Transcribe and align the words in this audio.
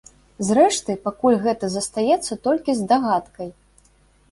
Зрэшты, 0.45 0.95
пакуль 1.03 1.37
гэта 1.43 1.69
застаецца 1.75 2.39
толькі 2.49 2.77
здагадкай. 2.83 3.49